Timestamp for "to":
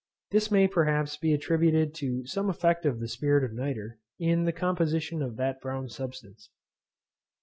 1.97-2.25